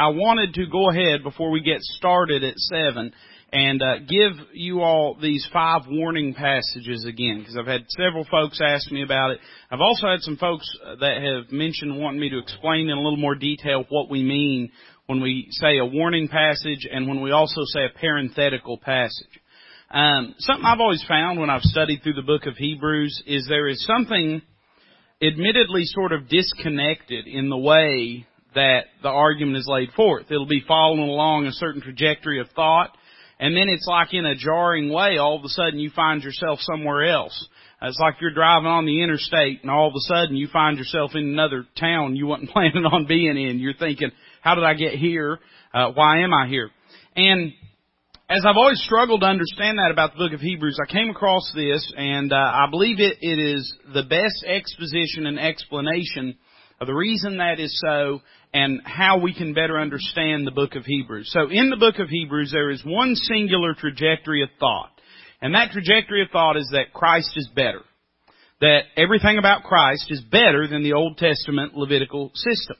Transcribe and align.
I 0.00 0.08
wanted 0.08 0.54
to 0.54 0.64
go 0.66 0.88
ahead 0.88 1.22
before 1.22 1.50
we 1.50 1.60
get 1.60 1.82
started 1.82 2.42
at 2.42 2.56
7 2.56 3.12
and 3.52 3.82
uh, 3.82 3.98
give 3.98 4.32
you 4.54 4.80
all 4.80 5.14
these 5.20 5.46
five 5.52 5.82
warning 5.90 6.32
passages 6.32 7.04
again 7.04 7.40
because 7.40 7.54
I've 7.54 7.66
had 7.66 7.84
several 7.90 8.24
folks 8.30 8.62
ask 8.64 8.90
me 8.90 9.02
about 9.02 9.32
it. 9.32 9.40
I've 9.70 9.82
also 9.82 10.08
had 10.08 10.20
some 10.20 10.38
folks 10.38 10.66
that 11.00 11.20
have 11.22 11.52
mentioned 11.52 12.00
wanting 12.00 12.18
me 12.18 12.30
to 12.30 12.38
explain 12.38 12.88
in 12.88 12.96
a 12.96 13.00
little 13.02 13.18
more 13.18 13.34
detail 13.34 13.84
what 13.90 14.08
we 14.08 14.22
mean 14.22 14.72
when 15.04 15.20
we 15.20 15.48
say 15.50 15.76
a 15.76 15.84
warning 15.84 16.28
passage 16.28 16.88
and 16.90 17.06
when 17.06 17.20
we 17.20 17.32
also 17.32 17.60
say 17.66 17.80
a 17.84 17.98
parenthetical 17.98 18.78
passage. 18.78 19.38
Um, 19.90 20.34
something 20.38 20.64
I've 20.64 20.80
always 20.80 21.04
found 21.06 21.38
when 21.38 21.50
I've 21.50 21.60
studied 21.60 22.02
through 22.02 22.14
the 22.14 22.22
book 22.22 22.46
of 22.46 22.56
Hebrews 22.56 23.22
is 23.26 23.44
there 23.50 23.68
is 23.68 23.84
something 23.84 24.40
admittedly 25.20 25.82
sort 25.84 26.12
of 26.12 26.26
disconnected 26.30 27.26
in 27.26 27.50
the 27.50 27.58
way 27.58 28.26
that 28.54 28.84
the 29.02 29.08
argument 29.08 29.56
is 29.56 29.66
laid 29.68 29.90
forth. 29.92 30.26
It'll 30.30 30.46
be 30.46 30.64
following 30.66 31.00
along 31.00 31.46
a 31.46 31.52
certain 31.52 31.82
trajectory 31.82 32.40
of 32.40 32.48
thought, 32.54 32.96
and 33.38 33.56
then 33.56 33.68
it's 33.68 33.86
like 33.86 34.12
in 34.12 34.26
a 34.26 34.34
jarring 34.34 34.92
way, 34.92 35.16
all 35.16 35.38
of 35.38 35.44
a 35.44 35.48
sudden 35.48 35.78
you 35.78 35.90
find 35.90 36.22
yourself 36.22 36.58
somewhere 36.60 37.04
else. 37.04 37.48
It's 37.82 37.98
like 37.98 38.16
you're 38.20 38.34
driving 38.34 38.68
on 38.68 38.84
the 38.84 39.02
interstate 39.02 39.62
and 39.62 39.70
all 39.70 39.88
of 39.88 39.94
a 39.94 40.00
sudden 40.00 40.36
you 40.36 40.48
find 40.52 40.76
yourself 40.76 41.12
in 41.14 41.24
another 41.24 41.64
town 41.78 42.14
you 42.14 42.26
wasn't 42.26 42.50
planning 42.52 42.84
on 42.84 43.06
being 43.06 43.38
in. 43.38 43.58
You're 43.58 43.72
thinking, 43.72 44.10
how 44.42 44.54
did 44.54 44.64
I 44.64 44.74
get 44.74 44.92
here? 44.94 45.38
Uh, 45.72 45.92
why 45.92 46.20
am 46.22 46.34
I 46.34 46.48
here? 46.48 46.70
And 47.16 47.52
as 48.28 48.44
I've 48.46 48.58
always 48.58 48.80
struggled 48.82 49.22
to 49.22 49.26
understand 49.26 49.78
that 49.78 49.90
about 49.90 50.12
the 50.12 50.18
book 50.18 50.32
of 50.34 50.40
Hebrews, 50.40 50.78
I 50.80 50.92
came 50.92 51.08
across 51.08 51.50
this 51.54 51.92
and 51.96 52.32
uh, 52.32 52.36
I 52.36 52.66
believe 52.70 53.00
it, 53.00 53.16
it 53.22 53.38
is 53.38 53.74
the 53.94 54.02
best 54.02 54.44
exposition 54.46 55.26
and 55.26 55.40
explanation 55.40 56.36
the 56.86 56.94
reason 56.94 57.38
that 57.38 57.60
is 57.60 57.78
so 57.84 58.20
and 58.54 58.80
how 58.84 59.18
we 59.18 59.34
can 59.34 59.52
better 59.52 59.78
understand 59.78 60.46
the 60.46 60.50
book 60.50 60.74
of 60.74 60.84
Hebrews. 60.84 61.30
So 61.32 61.48
in 61.50 61.70
the 61.70 61.76
book 61.76 61.98
of 61.98 62.08
Hebrews, 62.08 62.50
there 62.52 62.70
is 62.70 62.82
one 62.84 63.14
singular 63.14 63.74
trajectory 63.74 64.42
of 64.42 64.48
thought. 64.58 64.90
And 65.42 65.54
that 65.54 65.72
trajectory 65.72 66.22
of 66.22 66.30
thought 66.30 66.56
is 66.56 66.68
that 66.72 66.92
Christ 66.92 67.32
is 67.36 67.48
better. 67.54 67.82
That 68.60 68.82
everything 68.96 69.38
about 69.38 69.64
Christ 69.64 70.06
is 70.08 70.22
better 70.22 70.66
than 70.66 70.82
the 70.82 70.94
Old 70.94 71.18
Testament 71.18 71.74
Levitical 71.74 72.30
system. 72.34 72.76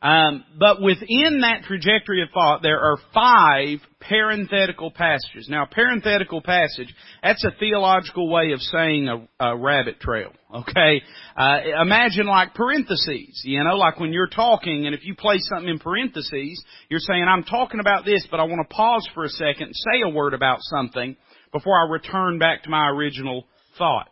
Um, 0.00 0.44
but 0.56 0.80
within 0.80 1.40
that 1.40 1.64
trajectory 1.64 2.22
of 2.22 2.28
thought, 2.32 2.62
there 2.62 2.78
are 2.78 2.98
five 3.12 3.78
parenthetical 4.00 4.92
passages. 4.92 5.48
Now, 5.48 5.66
parenthetical 5.68 6.40
passage, 6.40 6.94
that's 7.20 7.44
a 7.44 7.50
theological 7.58 8.30
way 8.30 8.52
of 8.52 8.60
saying 8.60 9.08
a, 9.08 9.44
a 9.44 9.56
rabbit 9.56 9.98
trail. 9.98 10.30
Okay? 10.54 11.02
Uh, 11.36 11.58
imagine 11.82 12.26
like 12.26 12.54
parentheses, 12.54 13.42
you 13.44 13.62
know, 13.64 13.74
like 13.74 13.98
when 13.98 14.12
you're 14.12 14.28
talking 14.28 14.86
and 14.86 14.94
if 14.94 15.04
you 15.04 15.16
place 15.16 15.44
something 15.48 15.68
in 15.68 15.80
parentheses, 15.80 16.64
you're 16.88 17.00
saying, 17.00 17.26
I'm 17.28 17.42
talking 17.42 17.80
about 17.80 18.04
this, 18.04 18.24
but 18.30 18.38
I 18.38 18.44
want 18.44 18.66
to 18.68 18.74
pause 18.74 19.06
for 19.14 19.24
a 19.24 19.28
second 19.28 19.72
say 19.74 20.02
a 20.04 20.08
word 20.08 20.32
about 20.32 20.58
something 20.60 21.16
before 21.52 21.76
I 21.76 21.90
return 21.90 22.38
back 22.38 22.62
to 22.62 22.70
my 22.70 22.88
original 22.88 23.46
thought. 23.76 24.08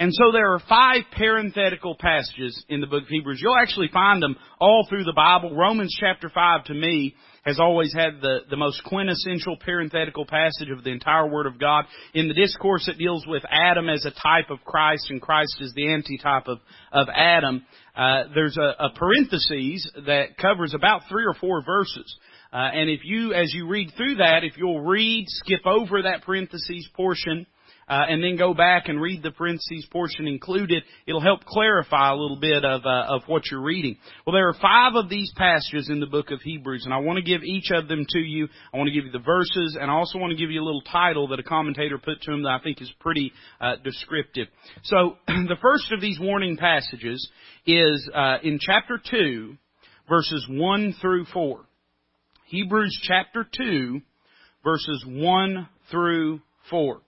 And 0.00 0.14
so 0.14 0.32
there 0.32 0.54
are 0.54 0.62
five 0.66 1.02
parenthetical 1.12 1.94
passages 2.00 2.64
in 2.70 2.80
the 2.80 2.86
book 2.86 3.02
of 3.02 3.08
Hebrews. 3.10 3.38
You'll 3.42 3.58
actually 3.60 3.90
find 3.92 4.22
them 4.22 4.34
all 4.58 4.86
through 4.88 5.04
the 5.04 5.12
Bible. 5.14 5.54
Romans 5.54 5.94
chapter 6.00 6.30
5 6.30 6.64
to 6.64 6.74
me 6.74 7.14
has 7.44 7.60
always 7.60 7.92
had 7.92 8.22
the, 8.22 8.38
the 8.48 8.56
most 8.56 8.82
quintessential 8.84 9.58
parenthetical 9.62 10.24
passage 10.24 10.70
of 10.70 10.84
the 10.84 10.90
entire 10.90 11.28
Word 11.28 11.44
of 11.44 11.60
God. 11.60 11.84
In 12.14 12.28
the 12.28 12.34
discourse 12.34 12.88
it 12.88 12.96
deals 12.96 13.26
with 13.26 13.42
Adam 13.50 13.90
as 13.90 14.06
a 14.06 14.10
type 14.10 14.48
of 14.48 14.64
Christ 14.64 15.10
and 15.10 15.20
Christ 15.20 15.60
as 15.62 15.74
the 15.74 15.92
antitype 15.92 16.48
of, 16.48 16.60
of 16.92 17.08
Adam. 17.14 17.66
Uh, 17.94 18.24
there's 18.34 18.56
a, 18.56 18.76
a 18.78 18.90
parenthesis 18.96 19.86
that 20.06 20.38
covers 20.38 20.72
about 20.72 21.02
three 21.10 21.26
or 21.26 21.34
four 21.34 21.62
verses. 21.62 22.16
Uh, 22.54 22.56
and 22.56 22.88
if 22.88 23.00
you, 23.04 23.34
as 23.34 23.52
you 23.52 23.68
read 23.68 23.92
through 23.98 24.16
that, 24.16 24.44
if 24.44 24.56
you'll 24.56 24.80
read, 24.80 25.26
skip 25.28 25.66
over 25.66 26.02
that 26.04 26.22
parentheses 26.22 26.88
portion, 26.94 27.46
uh, 27.88 28.04
and 28.08 28.22
then 28.22 28.36
go 28.36 28.54
back 28.54 28.88
and 28.88 29.00
read 29.00 29.22
the 29.22 29.30
parentheses 29.30 29.86
portion 29.90 30.26
included, 30.26 30.82
it'll 31.06 31.20
help 31.20 31.44
clarify 31.44 32.10
a 32.10 32.14
little 32.14 32.38
bit 32.38 32.64
of 32.64 32.86
uh, 32.86 33.06
of 33.08 33.22
what 33.26 33.42
you're 33.50 33.62
reading. 33.62 33.96
Well, 34.24 34.34
there 34.34 34.48
are 34.48 34.54
five 34.54 34.94
of 34.94 35.08
these 35.08 35.32
passages 35.36 35.88
in 35.90 36.00
the 36.00 36.06
book 36.06 36.30
of 36.30 36.40
Hebrews, 36.40 36.84
and 36.84 36.94
I 36.94 36.98
want 36.98 37.16
to 37.16 37.22
give 37.22 37.42
each 37.42 37.70
of 37.72 37.88
them 37.88 38.06
to 38.10 38.18
you. 38.18 38.48
I 38.72 38.76
want 38.76 38.88
to 38.88 38.94
give 38.94 39.06
you 39.06 39.12
the 39.12 39.18
verses, 39.18 39.76
and 39.80 39.90
I 39.90 39.94
also 39.94 40.18
want 40.18 40.30
to 40.30 40.36
give 40.36 40.50
you 40.50 40.62
a 40.62 40.64
little 40.64 40.82
title 40.82 41.28
that 41.28 41.40
a 41.40 41.42
commentator 41.42 41.98
put 41.98 42.20
to 42.22 42.30
them 42.30 42.42
that 42.44 42.50
I 42.50 42.62
think 42.62 42.80
is 42.80 42.92
pretty 43.00 43.32
uh, 43.60 43.76
descriptive. 43.82 44.48
So, 44.84 45.16
the 45.26 45.56
first 45.60 45.92
of 45.92 46.00
these 46.00 46.18
warning 46.20 46.56
passages 46.56 47.28
is 47.66 48.08
uh, 48.14 48.36
in 48.42 48.58
chapter 48.60 49.00
two, 49.10 49.56
verses 50.08 50.46
one 50.48 50.94
through 51.00 51.26
four. 51.32 51.64
Hebrews 52.46 52.98
chapter 53.04 53.44
two, 53.56 54.00
verses 54.64 55.04
one 55.06 55.68
through 55.90 56.40
four. 56.68 57.00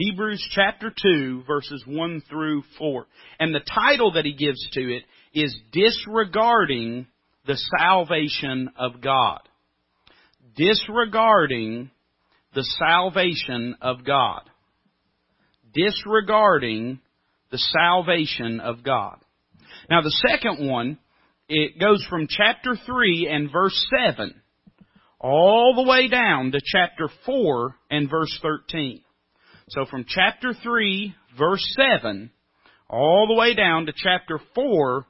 Hebrews 0.00 0.46
chapter 0.52 0.90
2 0.90 1.44
verses 1.46 1.84
1 1.86 2.22
through 2.30 2.62
4. 2.78 3.06
And 3.38 3.54
the 3.54 3.60
title 3.60 4.12
that 4.12 4.24
he 4.24 4.32
gives 4.32 4.66
to 4.72 4.80
it 4.80 5.02
is 5.34 5.54
Disregarding 5.72 7.06
the 7.46 7.58
Salvation 7.78 8.70
of 8.78 9.02
God. 9.02 9.40
Disregarding 10.56 11.90
the 12.54 12.64
Salvation 12.78 13.76
of 13.82 14.02
God. 14.04 14.42
Disregarding 15.74 17.00
the 17.50 17.58
Salvation 17.58 18.60
of 18.60 18.82
God. 18.82 19.18
Now 19.90 20.00
the 20.00 20.16
second 20.28 20.66
one, 20.66 20.98
it 21.46 21.78
goes 21.78 22.06
from 22.08 22.26
chapter 22.26 22.74
3 22.86 23.28
and 23.30 23.52
verse 23.52 23.86
7 24.06 24.34
all 25.20 25.74
the 25.76 25.88
way 25.88 26.08
down 26.08 26.52
to 26.52 26.60
chapter 26.64 27.10
4 27.26 27.76
and 27.90 28.08
verse 28.08 28.38
13. 28.40 29.02
So 29.70 29.86
from 29.86 30.04
chapter 30.08 30.52
3, 30.52 31.14
verse 31.38 31.64
7, 31.76 32.30
all 32.88 33.28
the 33.28 33.34
way 33.34 33.54
down 33.54 33.86
to 33.86 33.92
chapter 33.94 34.40
4, 34.52 35.06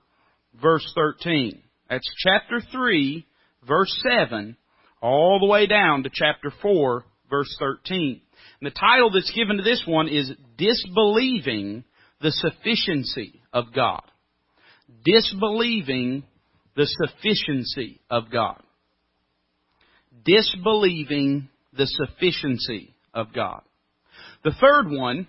verse 0.60 0.92
13. 0.94 1.62
That's 1.88 2.08
chapter 2.18 2.60
3, 2.70 3.26
verse 3.66 4.00
7, 4.02 4.56
all 5.00 5.40
the 5.40 5.46
way 5.46 5.66
down 5.66 6.02
to 6.02 6.10
chapter 6.12 6.52
4, 6.60 7.04
verse 7.30 7.56
13. 7.58 8.20
And 8.60 8.70
the 8.70 8.78
title 8.78 9.10
that's 9.10 9.32
given 9.34 9.56
to 9.56 9.62
this 9.62 9.82
one 9.86 10.08
is 10.08 10.30
Disbelieving 10.58 11.84
the 12.20 12.30
Sufficiency 12.30 13.40
of 13.54 13.72
God. 13.74 14.02
Disbelieving 15.06 16.24
the 16.76 16.86
Sufficiency 16.86 17.98
of 18.10 18.30
God. 18.30 18.62
Disbelieving 20.22 21.48
the 21.72 21.86
Sufficiency 21.86 22.92
of 23.14 23.32
God. 23.32 23.62
The 24.42 24.52
third 24.58 24.90
one 24.90 25.26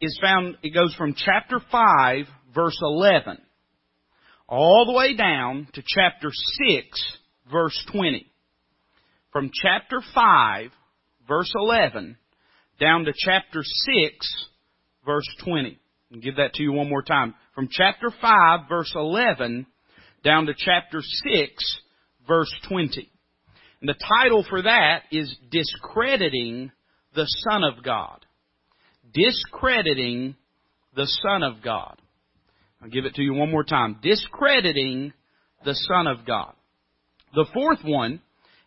is 0.00 0.18
found, 0.22 0.56
it 0.62 0.72
goes 0.72 0.94
from 0.94 1.14
chapter 1.14 1.60
5, 1.70 2.24
verse 2.54 2.78
11, 2.80 3.38
all 4.48 4.86
the 4.86 4.92
way 4.92 5.14
down 5.14 5.68
to 5.74 5.82
chapter 5.86 6.30
6, 6.30 7.18
verse 7.52 7.78
20. 7.92 8.26
From 9.32 9.50
chapter 9.52 10.00
5, 10.14 10.70
verse 11.28 11.52
11, 11.54 12.16
down 12.80 13.04
to 13.04 13.12
chapter 13.14 13.62
6, 13.62 14.46
verse 15.04 15.28
20. 15.44 15.78
I'll 16.14 16.20
give 16.20 16.36
that 16.36 16.54
to 16.54 16.62
you 16.62 16.72
one 16.72 16.88
more 16.88 17.02
time. 17.02 17.34
From 17.54 17.68
chapter 17.70 18.10
5, 18.18 18.60
verse 18.66 18.92
11, 18.94 19.66
down 20.24 20.46
to 20.46 20.54
chapter 20.56 21.02
6, 21.02 21.80
verse 22.26 22.54
20. 22.66 23.10
And 23.82 23.90
the 23.90 23.94
title 24.08 24.42
for 24.48 24.62
that 24.62 25.02
is 25.12 25.36
Discrediting 25.50 26.72
the 27.14 27.26
Son 27.44 27.62
of 27.62 27.84
God 27.84 28.24
discrediting 29.12 30.36
the 30.94 31.06
Son 31.22 31.42
of 31.42 31.62
God. 31.62 32.00
I'll 32.82 32.88
give 32.88 33.04
it 33.04 33.14
to 33.14 33.22
you 33.22 33.34
one 33.34 33.50
more 33.50 33.64
time. 33.64 33.98
Discrediting 34.02 35.12
the 35.64 35.74
Son 35.74 36.06
of 36.06 36.24
God. 36.26 36.52
The 37.34 37.46
fourth 37.52 37.80
one 37.84 38.20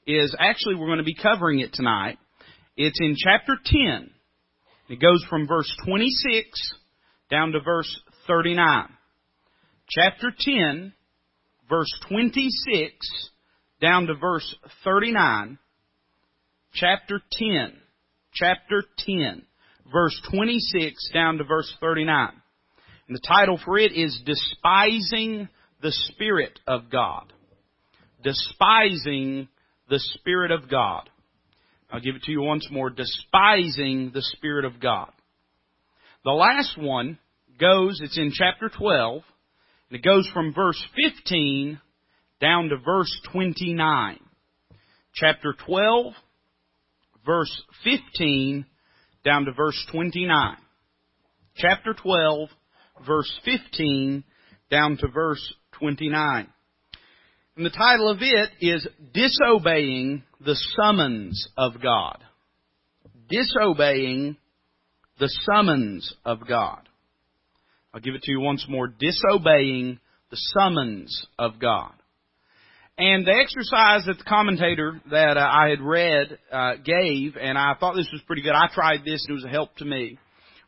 is 0.05 0.35
actually 0.39 0.75
we're 0.75 0.87
going 0.87 0.97
to 0.97 1.03
be 1.03 1.15
covering 1.15 1.59
it 1.59 1.73
tonight. 1.73 2.17
It's 2.75 2.99
in 2.99 3.15
chapter 3.17 3.55
10. 3.63 4.11
It 4.89 4.99
goes 4.99 5.23
from 5.29 5.47
verse 5.47 5.71
26 5.85 6.47
down 7.29 7.51
to 7.53 7.59
verse 7.61 8.01
39. 8.27 8.89
Chapter 9.89 10.31
10, 10.37 10.93
verse 11.69 11.91
26 12.09 12.93
down 13.81 14.07
to 14.07 14.15
verse 14.15 14.55
39. 14.83 15.57
Chapter 16.73 17.21
10. 17.31 17.73
Chapter 18.33 18.83
10 18.99 19.43
verse 19.91 20.19
26 20.31 21.09
down 21.13 21.37
to 21.37 21.43
verse 21.43 21.73
39. 21.79 22.31
And 23.07 23.17
the 23.17 23.27
title 23.27 23.59
for 23.63 23.77
it 23.77 23.91
is 23.93 24.21
Despising 24.25 25.49
the 25.81 25.91
Spirit 25.91 26.59
of 26.67 26.89
God. 26.91 27.33
Despising 28.23 29.47
the 29.89 29.99
Spirit 29.99 30.51
of 30.51 30.69
God. 30.69 31.09
I'll 31.91 31.99
give 31.99 32.15
it 32.15 32.23
to 32.23 32.31
you 32.31 32.41
once 32.41 32.67
more. 32.71 32.89
Despising 32.89 34.11
the 34.13 34.21
Spirit 34.21 34.65
of 34.65 34.79
God. 34.79 35.11
The 36.23 36.31
last 36.31 36.77
one 36.77 37.17
goes, 37.59 37.99
it's 38.01 38.17
in 38.17 38.31
chapter 38.33 38.69
12, 38.69 39.23
and 39.89 39.99
it 39.99 40.03
goes 40.03 40.29
from 40.33 40.53
verse 40.53 40.81
15 40.95 41.81
down 42.39 42.69
to 42.69 42.77
verse 42.77 43.11
29. 43.31 44.19
Chapter 45.13 45.53
12, 45.65 46.13
verse 47.25 47.61
15 47.83 48.65
down 49.23 49.45
to 49.45 49.51
verse 49.51 49.85
29. 49.91 50.57
Chapter 51.55 51.93
12, 51.93 52.49
verse 53.05 53.39
15 53.45 54.23
down 54.69 54.97
to 54.97 55.07
verse 55.07 55.53
29. 55.79 56.47
And 57.57 57.65
the 57.65 57.69
title 57.69 58.09
of 58.09 58.19
it 58.21 58.49
is 58.61 58.87
Disobeying 59.13 60.23
the 60.39 60.55
Summons 60.75 61.47
of 61.57 61.81
God. 61.81 62.23
Disobeying 63.29 64.37
the 65.19 65.29
Summons 65.45 66.13
of 66.25 66.47
God. 66.47 66.87
I'll 67.93 68.01
give 68.01 68.15
it 68.15 68.23
to 68.23 68.31
you 68.31 68.39
once 68.39 68.65
more. 68.69 68.87
Disobeying 68.87 69.99
the 70.29 70.37
Summons 70.37 71.27
of 71.37 71.59
God. 71.59 71.93
And 73.01 73.25
the 73.25 73.31
exercise 73.31 74.05
that 74.05 74.19
the 74.19 74.29
commentator 74.29 75.01
that 75.09 75.35
uh, 75.35 75.39
I 75.39 75.69
had 75.69 75.81
read 75.81 76.37
uh, 76.51 76.73
gave, 76.85 77.35
and 77.35 77.57
I 77.57 77.73
thought 77.79 77.95
this 77.95 78.07
was 78.13 78.21
pretty 78.27 78.43
good. 78.43 78.53
I 78.53 78.67
tried 78.71 78.99
this 79.03 79.25
and 79.27 79.31
it 79.31 79.41
was 79.41 79.43
a 79.43 79.49
help 79.49 79.75
to 79.77 79.85
me. 79.85 80.19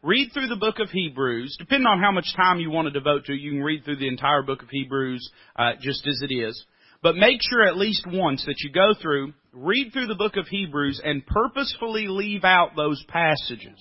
Read 0.01 0.31
through 0.33 0.47
the 0.47 0.55
book 0.55 0.79
of 0.79 0.89
Hebrews. 0.89 1.55
Depending 1.59 1.85
on 1.85 2.01
how 2.01 2.11
much 2.11 2.35
time 2.35 2.59
you 2.59 2.71
want 2.71 2.87
to 2.87 2.91
devote 2.91 3.25
to 3.25 3.33
it, 3.33 3.39
you 3.39 3.51
can 3.51 3.61
read 3.61 3.85
through 3.85 3.97
the 3.97 4.07
entire 4.07 4.41
book 4.41 4.63
of 4.63 4.69
Hebrews 4.71 5.29
uh, 5.57 5.73
just 5.79 6.07
as 6.07 6.23
it 6.23 6.33
is. 6.33 6.65
But 7.03 7.17
make 7.17 7.37
sure 7.39 7.67
at 7.67 7.77
least 7.77 8.07
once 8.07 8.43
that 8.47 8.61
you 8.61 8.71
go 8.71 8.99
through, 8.99 9.33
read 9.53 9.93
through 9.93 10.07
the 10.07 10.15
book 10.15 10.35
of 10.35 10.47
Hebrews, 10.47 11.01
and 11.05 11.23
purposefully 11.27 12.07
leave 12.07 12.43
out 12.43 12.71
those 12.75 13.05
passages. 13.09 13.77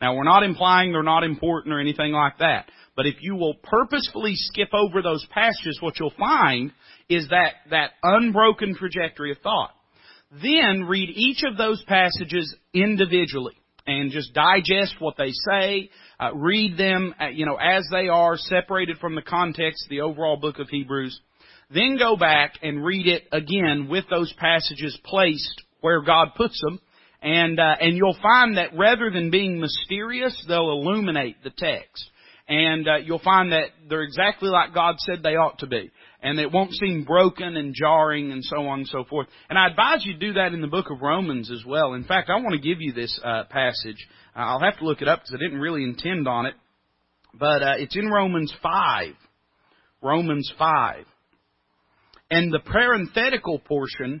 Now, 0.00 0.14
we're 0.14 0.24
not 0.24 0.42
implying 0.42 0.92
they're 0.92 1.02
not 1.02 1.24
important 1.24 1.74
or 1.74 1.80
anything 1.80 2.12
like 2.12 2.38
that. 2.38 2.70
But 2.96 3.06
if 3.06 3.16
you 3.20 3.34
will 3.36 3.54
purposefully 3.54 4.34
skip 4.34 4.68
over 4.72 5.02
those 5.02 5.26
passages, 5.30 5.78
what 5.80 5.98
you'll 5.98 6.12
find 6.18 6.72
is 7.08 7.28
that, 7.28 7.54
that 7.70 7.90
unbroken 8.02 8.74
trajectory 8.74 9.30
of 9.30 9.38
thought. 9.38 9.70
Then 10.42 10.84
read 10.84 11.10
each 11.14 11.42
of 11.44 11.56
those 11.56 11.82
passages 11.86 12.54
individually 12.74 13.54
and 13.86 14.10
just 14.10 14.34
digest 14.34 14.96
what 14.98 15.16
they 15.16 15.30
say, 15.30 15.90
uh, 16.18 16.34
read 16.34 16.76
them, 16.76 17.14
uh, 17.20 17.28
you 17.28 17.46
know, 17.46 17.56
as 17.56 17.84
they 17.92 18.08
are, 18.08 18.36
separated 18.36 18.98
from 18.98 19.14
the 19.14 19.22
context 19.22 19.86
the 19.88 20.00
overall 20.00 20.36
book 20.36 20.58
of 20.58 20.68
Hebrews. 20.68 21.20
Then 21.70 21.96
go 21.98 22.16
back 22.16 22.54
and 22.62 22.84
read 22.84 23.06
it 23.06 23.24
again 23.32 23.88
with 23.88 24.04
those 24.10 24.32
passages 24.38 24.98
placed 25.04 25.62
where 25.80 26.02
God 26.02 26.28
puts 26.36 26.60
them, 26.62 26.80
and 27.22 27.58
uh, 27.58 27.76
and 27.80 27.96
you'll 27.96 28.18
find 28.22 28.56
that 28.56 28.76
rather 28.76 29.10
than 29.10 29.30
being 29.30 29.60
mysterious, 29.60 30.44
they'll 30.48 30.70
illuminate 30.70 31.42
the 31.42 31.50
text, 31.50 32.10
and 32.48 32.86
uh, 32.88 32.96
you'll 32.98 33.18
find 33.18 33.52
that 33.52 33.70
they're 33.88 34.02
exactly 34.02 34.48
like 34.48 34.74
God 34.74 34.96
said 34.98 35.22
they 35.22 35.36
ought 35.36 35.58
to 35.60 35.66
be 35.66 35.90
and 36.26 36.40
it 36.40 36.50
won't 36.50 36.72
seem 36.72 37.04
broken 37.04 37.56
and 37.56 37.72
jarring 37.74 38.32
and 38.32 38.44
so 38.44 38.66
on 38.66 38.80
and 38.80 38.88
so 38.88 39.04
forth. 39.04 39.28
And 39.48 39.56
I 39.56 39.68
advise 39.68 40.04
you 40.04 40.14
to 40.14 40.18
do 40.18 40.32
that 40.34 40.52
in 40.52 40.60
the 40.60 40.66
book 40.66 40.86
of 40.90 41.00
Romans 41.00 41.52
as 41.52 41.64
well. 41.64 41.94
In 41.94 42.02
fact, 42.02 42.30
I 42.30 42.36
want 42.36 42.52
to 42.52 42.68
give 42.68 42.80
you 42.80 42.92
this 42.92 43.18
uh, 43.24 43.44
passage. 43.48 44.08
Uh, 44.34 44.40
I'll 44.40 44.60
have 44.60 44.78
to 44.78 44.84
look 44.84 45.02
it 45.02 45.08
up 45.08 45.20
because 45.20 45.34
I 45.34 45.44
didn't 45.44 45.60
really 45.60 45.84
intend 45.84 46.26
on 46.26 46.46
it, 46.46 46.54
but 47.32 47.62
uh, 47.62 47.74
it's 47.78 47.96
in 47.96 48.08
Romans 48.08 48.52
five. 48.62 49.14
Romans 50.02 50.52
five, 50.58 51.04
and 52.30 52.52
the 52.52 52.58
parenthetical 52.58 53.58
portion 53.60 54.20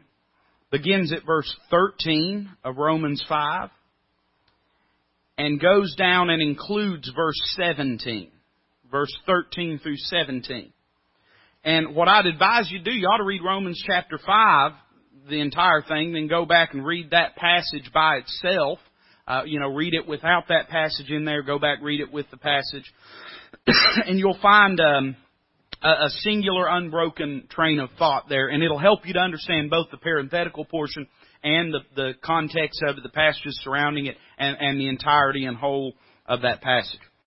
begins 0.76 1.12
at 1.12 1.24
verse 1.24 1.54
13 1.70 2.50
of 2.62 2.76
Romans 2.76 3.24
5 3.28 3.70
and 5.38 5.60
goes 5.60 5.94
down 5.96 6.28
and 6.28 6.42
includes 6.42 7.10
verse 7.16 7.40
17. 7.56 8.30
Verse 8.90 9.14
13 9.26 9.80
through 9.82 9.96
17. 9.96 10.72
And 11.64 11.94
what 11.94 12.08
I'd 12.08 12.26
advise 12.26 12.70
you 12.70 12.78
to 12.78 12.84
do, 12.84 12.90
you 12.90 13.06
ought 13.06 13.18
to 13.18 13.24
read 13.24 13.40
Romans 13.42 13.82
chapter 13.86 14.18
5, 14.24 14.72
the 15.30 15.40
entire 15.40 15.82
thing, 15.82 16.12
then 16.12 16.28
go 16.28 16.44
back 16.44 16.74
and 16.74 16.84
read 16.84 17.10
that 17.10 17.36
passage 17.36 17.90
by 17.92 18.16
itself. 18.16 18.78
Uh, 19.26 19.42
you 19.44 19.58
know, 19.58 19.72
read 19.72 19.94
it 19.94 20.06
without 20.06 20.48
that 20.48 20.68
passage 20.68 21.10
in 21.10 21.24
there, 21.24 21.42
go 21.42 21.58
back, 21.58 21.78
read 21.82 22.00
it 22.00 22.12
with 22.12 22.26
the 22.30 22.36
passage. 22.36 22.84
and 24.06 24.18
you'll 24.18 24.38
find 24.40 24.78
um, 24.78 25.16
a 25.88 26.10
singular, 26.20 26.66
unbroken 26.68 27.46
train 27.50 27.78
of 27.78 27.90
thought 27.98 28.28
there, 28.28 28.48
and 28.48 28.62
it'll 28.62 28.78
help 28.78 29.06
you 29.06 29.12
to 29.14 29.20
understand 29.20 29.70
both 29.70 29.90
the 29.90 29.96
parenthetical 29.96 30.64
portion 30.64 31.06
and 31.42 31.72
the, 31.72 31.80
the 31.94 32.12
context 32.22 32.82
of 32.86 32.96
it, 32.98 33.02
the 33.02 33.08
passages 33.08 33.60
surrounding 33.62 34.06
it, 34.06 34.16
and, 34.38 34.56
and 34.58 34.80
the 34.80 34.88
entirety 34.88 35.44
and 35.44 35.56
whole 35.56 35.94
of 36.26 36.42
that 36.42 36.60
passage. 36.60 37.00